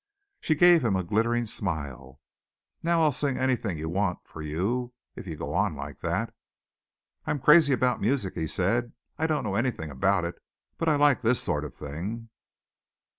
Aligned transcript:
She 0.39 0.55
gave 0.55 0.83
him 0.83 0.95
a 0.95 1.03
glittering 1.03 1.45
smile. 1.45 2.19
"Now 2.81 3.03
I'll 3.03 3.11
sing 3.11 3.37
anything 3.37 3.77
you 3.77 3.87
want 3.87 4.17
for 4.25 4.41
you 4.41 4.93
if 5.15 5.27
you 5.27 5.35
go 5.35 5.53
on 5.53 5.75
like 5.75 5.99
that." 5.99 6.33
"I'm 7.27 7.37
crazy 7.37 7.71
about 7.73 8.01
music," 8.01 8.33
he 8.33 8.47
said; 8.47 8.93
"I 9.19 9.27
don't 9.27 9.43
know 9.43 9.53
anything 9.53 9.91
about 9.91 10.25
it, 10.25 10.41
but 10.79 10.89
I 10.89 10.95
like 10.95 11.21
this 11.21 11.39
sort 11.39 11.63
of 11.63 11.75
thing." 11.75 12.29